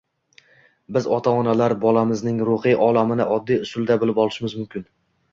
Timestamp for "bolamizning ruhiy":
1.83-2.77